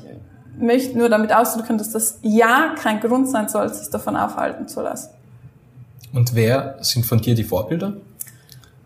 [0.59, 4.81] möchte nur damit ausdrücken, dass das ja kein Grund sein soll, sich davon aufhalten zu
[4.83, 5.11] lassen.
[6.13, 7.95] Und wer sind von dir die Vorbilder?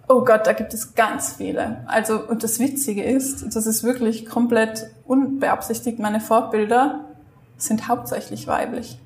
[0.08, 1.84] Oh Gott, da gibt es ganz viele.
[1.86, 6.00] Also, und das Witzige ist, das ist wirklich komplett unbeabsichtigt.
[6.00, 7.04] Meine Vorbilder
[7.56, 8.98] sind hauptsächlich weiblich.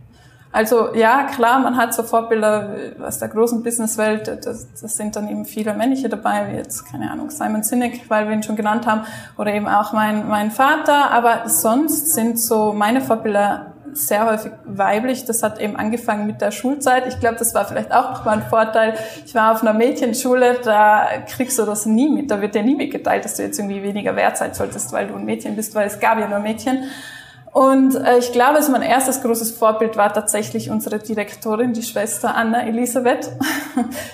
[0.55, 5.29] Also ja, klar, man hat so Vorbilder aus der großen Businesswelt, das, das sind dann
[5.29, 8.87] eben viele männliche dabei, wie jetzt, keine Ahnung, Simon Sinek, weil wir ihn schon genannt
[8.87, 9.01] haben,
[9.37, 15.25] oder eben auch mein, mein Vater, aber sonst sind so meine Vorbilder sehr häufig weiblich.
[15.25, 17.09] Das hat eben angefangen mit der Schulzeit.
[17.09, 18.95] Ich glaube, das war vielleicht auch nochmal ein Vorteil.
[19.27, 22.31] Ich war auf einer Mädchenschule, da kriegst du das nie mit.
[22.31, 25.17] Da wird dir nie mitgeteilt, dass du jetzt irgendwie weniger wert sein solltest, weil du
[25.17, 26.85] ein Mädchen bist, weil es gab ja nur Mädchen.
[27.55, 32.35] Und äh, ich glaube, dass mein erstes großes Vorbild war tatsächlich unsere Direktorin, die Schwester
[32.35, 33.31] Anna Elisabeth.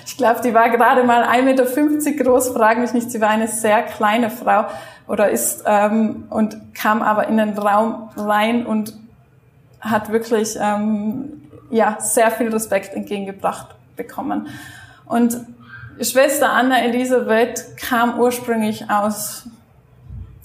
[0.05, 3.47] Ich glaube, die war gerade mal 1,50 Meter groß, frag mich nicht, sie war eine
[3.47, 4.65] sehr kleine Frau
[5.07, 8.93] oder ist ähm, und kam aber in den Raum rein und
[9.79, 14.49] hat wirklich ähm, ja sehr viel Respekt entgegengebracht bekommen.
[15.05, 15.39] Und
[15.99, 19.47] Schwester Anna Elisabeth kam ursprünglich aus,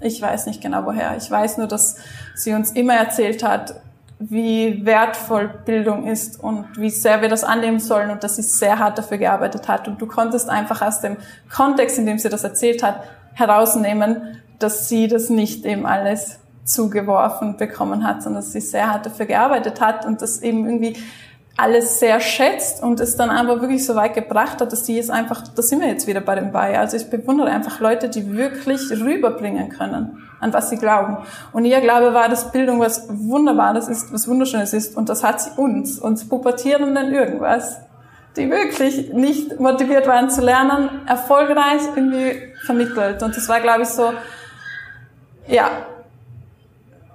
[0.00, 1.16] ich weiß nicht genau woher.
[1.16, 1.96] Ich weiß nur, dass
[2.34, 3.80] sie uns immer erzählt hat,
[4.18, 8.78] wie wertvoll Bildung ist und wie sehr wir das annehmen sollen und dass sie sehr
[8.78, 9.88] hart dafür gearbeitet hat.
[9.88, 11.18] Und du konntest einfach aus dem
[11.54, 13.02] Kontext, in dem sie das erzählt hat,
[13.34, 19.06] herausnehmen, dass sie das nicht eben alles zugeworfen bekommen hat, sondern dass sie sehr hart
[19.06, 20.96] dafür gearbeitet hat und das eben irgendwie
[21.56, 25.08] alles sehr schätzt und es dann aber wirklich so weit gebracht hat, dass die es
[25.08, 26.78] einfach, da sind wir jetzt wieder bei dem Bei.
[26.78, 31.16] Also ich bewundere einfach Leute, die wirklich rüberbringen können, an was sie glauben.
[31.52, 35.40] Und ihr Glaube war, dass Bildung was Wunderbares ist, was Wunderschönes ist und das hat
[35.40, 37.78] sie uns, uns Pubertierenden irgendwas,
[38.36, 43.22] die wirklich nicht motiviert waren zu lernen, erfolgreich irgendwie vermittelt.
[43.22, 44.12] Und das war, glaube ich, so,
[45.48, 45.70] ja,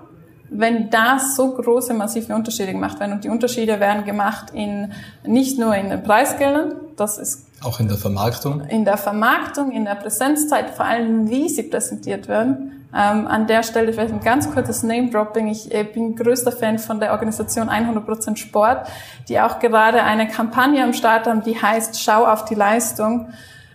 [0.50, 3.12] wenn da so große, massive Unterschiede gemacht werden.
[3.12, 4.92] Und die Unterschiede werden gemacht in,
[5.24, 8.62] nicht nur in den Preisgeldern, das ist auch in der Vermarktung?
[8.68, 12.77] In der Vermarktung, in der Präsenzzeit, vor allem wie sie präsentiert werden.
[12.94, 15.48] Ähm, an der Stelle vielleicht ein ganz kurzes Name-Dropping.
[15.48, 18.88] Ich äh, bin größter Fan von der Organisation 100% Sport,
[19.28, 23.28] die auch gerade eine Kampagne am Start haben, die heißt Schau auf die Leistung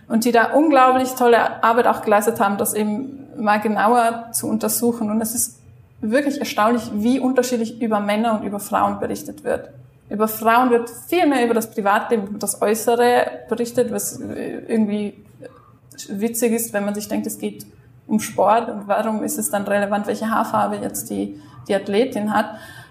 [0.08, 5.10] und die da unglaublich tolle Arbeit auch geleistet haben, das eben mal genauer zu untersuchen.
[5.10, 5.60] Und es ist
[6.00, 9.70] wirklich erstaunlich, wie unterschiedlich über Männer und über Frauen berichtet wird.
[10.10, 15.14] Über Frauen wird viel mehr über das Privatleben, über das Äußere berichtet, was äh, irgendwie
[16.08, 17.64] witzig ist, wenn man sich denkt, es geht
[18.06, 22.46] um Sport und warum ist es dann relevant, welche Haarfarbe jetzt die, die Athletin hat.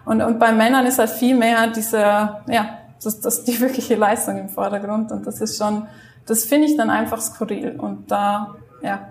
[0.05, 4.37] Und, und bei Männern ist halt viel mehr diese, ja, das, das die wirkliche Leistung
[4.37, 5.83] im Vordergrund und das ist schon,
[6.25, 9.09] das finde ich dann einfach skurril und da, ja.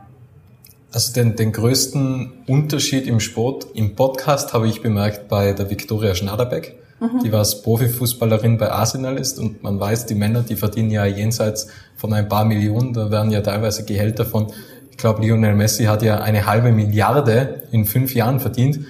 [0.93, 6.15] Also den, den größten Unterschied im Sport, im Podcast habe ich bemerkt bei der Viktoria
[6.15, 7.21] Schnaderbeck, mhm.
[7.25, 11.69] die was Profifußballerin bei Arsenal ist und man weiß, die Männer, die verdienen ja jenseits
[11.97, 14.53] von ein paar Millionen, da werden ja teilweise Gehälter von
[14.93, 18.81] ich glaube, Lionel Messi hat ja eine halbe Milliarde in fünf Jahren verdient.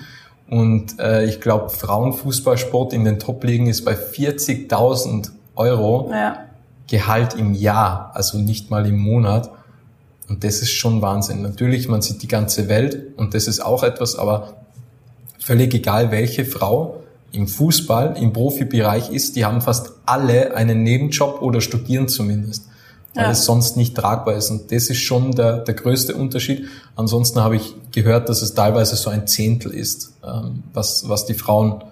[0.50, 6.38] Und äh, ich glaube, Frauenfußballsport in den Top-Ligen ist bei 40.000 Euro ja.
[6.88, 9.50] Gehalt im Jahr, also nicht mal im Monat.
[10.28, 11.40] Und das ist schon Wahnsinn.
[11.40, 14.54] Natürlich, man sieht die ganze Welt und das ist auch etwas, aber
[15.38, 16.96] völlig egal, welche Frau
[17.30, 22.71] im Fußball, im Profibereich ist, die haben fast alle einen Nebenjob oder studieren zumindest
[23.14, 23.30] weil ja.
[23.30, 24.50] es sonst nicht tragbar ist.
[24.50, 26.66] Und das ist schon der, der größte Unterschied.
[26.96, 31.34] Ansonsten habe ich gehört, dass es teilweise so ein Zehntel ist, ähm, was, was die
[31.34, 31.84] Frauen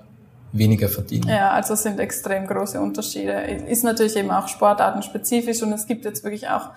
[0.53, 1.29] weniger verdienen.
[1.29, 3.33] Ja, also es sind extrem große Unterschiede.
[3.69, 6.71] Ist natürlich eben auch sportartenspezifisch und es gibt jetzt wirklich auch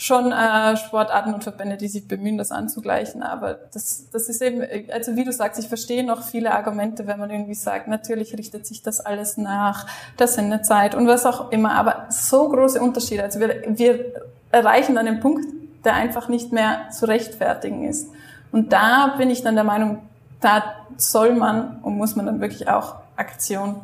[0.00, 3.22] schon äh, Sportarten und Verbände, die sich bemühen, das anzugleichen.
[3.22, 7.18] Aber das, das ist eben, also wie du sagst, ich verstehe noch viele Argumente, wenn
[7.18, 9.86] man irgendwie sagt, natürlich richtet sich das alles nach
[10.18, 11.72] der Sendezeit und was auch immer.
[11.72, 13.22] Aber so große Unterschiede.
[13.22, 14.06] Also wir, wir
[14.50, 15.44] erreichen dann den Punkt,
[15.84, 18.08] der einfach nicht mehr zu rechtfertigen ist.
[18.52, 19.98] Und da bin ich dann der Meinung,
[20.40, 20.64] da
[20.96, 23.82] soll man und muss man dann wirklich auch Aktion,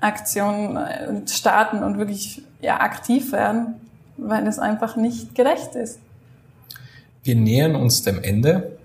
[0.00, 3.76] Aktion äh, starten und wirklich ja aktiv werden
[4.20, 5.98] weil es einfach nicht gerecht ist.
[7.22, 8.78] Wir nähern uns dem Ende.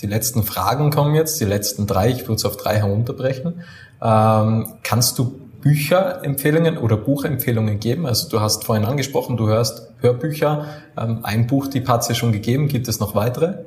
[0.00, 3.64] Die letzten Fragen kommen jetzt, die letzten drei, ich würde es auf drei herunterbrechen.
[4.02, 8.06] Ähm, kannst du Bücherempfehlungen oder Buchempfehlungen geben?
[8.06, 10.66] Also du hast vorhin angesprochen, du hörst Hörbücher.
[10.96, 12.68] Ähm, ein Buch, die hat es ja schon gegeben.
[12.68, 13.64] Gibt es noch weitere?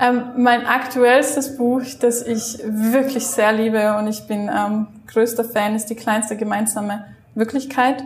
[0.00, 5.76] Ähm, mein aktuellstes Buch, das ich wirklich sehr liebe und ich bin ähm, größter Fan,
[5.76, 8.02] ist Die kleinste gemeinsame Wirklichkeit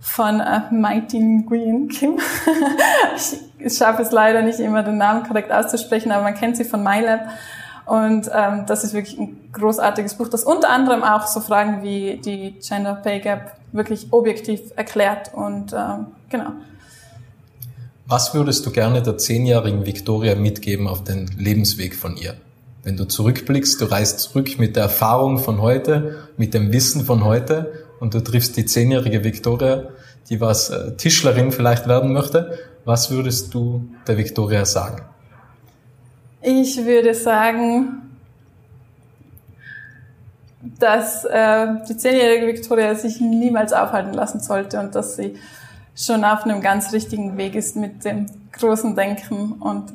[0.00, 2.18] von äh, Mighty Nguyen Kim.
[3.58, 6.82] ich schaffe es leider nicht immer, den Namen korrekt auszusprechen, aber man kennt sie von
[6.82, 7.28] MyLab.
[7.86, 12.18] Und ähm, das ist wirklich ein großartiges Buch, das unter anderem auch so Fragen wie
[12.24, 15.32] die Gender Pay Gap wirklich objektiv erklärt.
[15.34, 16.52] Und ähm, genau.
[18.06, 22.34] Was würdest du gerne der zehnjährigen Victoria mitgeben auf den Lebensweg von ihr?
[22.82, 27.24] Wenn du zurückblickst, du reist zurück mit der Erfahrung von heute, mit dem Wissen von
[27.24, 29.88] heute und du triffst die zehnjährige Victoria,
[30.28, 32.58] die was äh, Tischlerin vielleicht werden möchte.
[32.84, 35.02] Was würdest du der Victoria sagen?
[36.42, 38.02] Ich würde sagen,
[40.78, 45.36] dass äh, die zehnjährige Victoria sich niemals aufhalten lassen sollte und dass sie
[45.96, 49.92] schon auf einem ganz richtigen Weg ist mit dem großen Denken und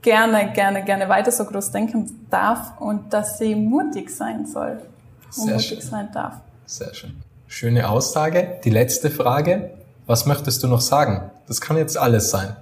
[0.00, 4.80] gerne, gerne, gerne weiter so groß denken darf und dass sie mutig sein soll
[5.26, 5.80] und Sehr mutig schön.
[5.80, 6.40] sein darf.
[6.72, 7.12] Sehr schön.
[7.48, 8.58] Schöne Aussage.
[8.64, 9.72] Die letzte Frage.
[10.06, 11.30] Was möchtest du noch sagen?
[11.46, 12.56] Das kann jetzt alles sein.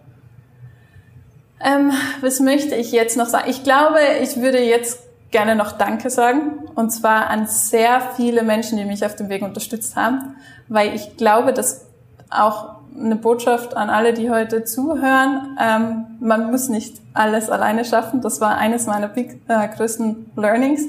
[1.61, 3.49] Ähm, was möchte ich jetzt noch sagen?
[3.49, 4.99] Ich glaube, ich würde jetzt
[5.31, 6.69] gerne noch Danke sagen.
[6.75, 10.35] Und zwar an sehr viele Menschen, die mich auf dem Weg unterstützt haben.
[10.67, 11.87] Weil ich glaube, dass
[12.31, 15.57] auch eine Botschaft an alle, die heute zuhören.
[15.61, 18.21] Ähm, man muss nicht alles alleine schaffen.
[18.21, 20.83] Das war eines meiner big, äh, größten Learnings.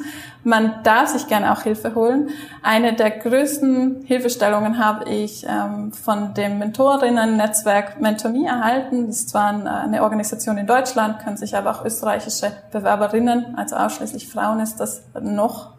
[0.43, 2.29] Man darf sich gerne auch Hilfe holen.
[2.63, 9.07] Eine der größten Hilfestellungen habe ich ähm, von dem Mentorinnen-Netzwerk MentorMe erhalten.
[9.07, 14.27] Das ist zwar eine Organisation in Deutschland, können sich aber auch österreichische Bewerberinnen, also ausschließlich
[14.29, 15.71] Frauen ist das noch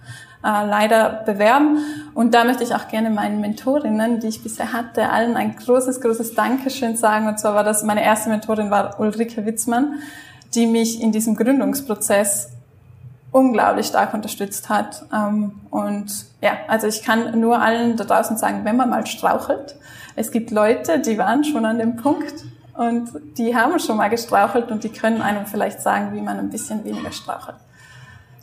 [0.44, 1.78] äh, leider bewerben.
[2.14, 6.00] Und da möchte ich auch gerne meinen Mentorinnen, die ich bisher hatte, allen ein großes,
[6.00, 7.28] großes Dankeschön sagen.
[7.28, 9.95] Und zwar war das, meine erste Mentorin war Ulrike Witzmann,
[10.55, 12.51] die mich in diesem Gründungsprozess
[13.32, 15.05] unglaublich stark unterstützt hat.
[15.12, 19.76] Ähm, und ja, also ich kann nur allen da draußen sagen, wenn man mal strauchelt,
[20.14, 24.70] es gibt Leute, die waren schon an dem Punkt und die haben schon mal gestrauchelt
[24.70, 27.57] und die können einem vielleicht sagen, wie man ein bisschen weniger strauchelt.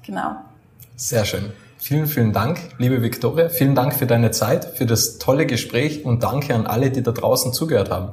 [0.05, 0.35] Genau.
[0.95, 1.51] Sehr schön.
[1.77, 3.49] Vielen, vielen Dank, liebe Viktoria.
[3.49, 7.11] Vielen Dank für deine Zeit, für das tolle Gespräch und danke an alle, die da
[7.11, 8.09] draußen zugehört haben.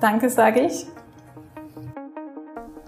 [0.00, 0.86] Danke, sage ich.